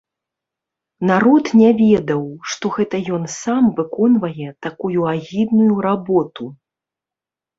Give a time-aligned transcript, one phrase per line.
[1.09, 6.43] Народ не ведаў, што гэта ён сам выконвае такую агідную работу.